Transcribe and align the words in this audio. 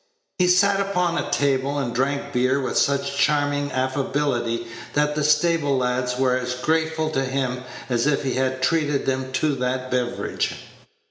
He 0.39 0.47
sat 0.47 0.79
upon 0.81 1.19
a 1.19 1.29
table 1.29 1.77
and 1.77 1.93
drank 1.93 2.33
beer 2.33 2.59
with 2.59 2.75
such 2.75 3.15
charming 3.19 3.71
affability 3.71 4.65
that 4.93 5.13
the 5.13 5.23
stable 5.23 5.77
lads 5.77 6.17
were 6.17 6.35
as 6.35 6.55
grateful 6.55 7.11
to 7.11 7.23
him 7.23 7.63
as 7.87 8.07
if 8.07 8.23
he 8.23 8.33
had 8.33 8.63
treated 8.63 9.05
them 9.05 9.31
to 9.33 9.53
that 9.57 9.91
beverage. 9.91 10.55